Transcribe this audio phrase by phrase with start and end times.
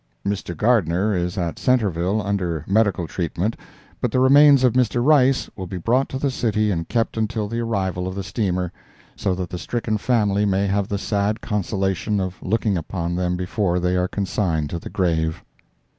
[0.25, 0.57] Mr.
[0.57, 3.55] Gardner is at Centreville, under medical treatment,
[4.01, 5.05] but the remains of Mr.
[5.05, 8.71] Rice will be brought to the city and kept until the arrival of the steamer,
[9.15, 13.79] so that the stricken family may have the sad consolation of looking upon them before
[13.79, 15.43] they are consigned to the grave.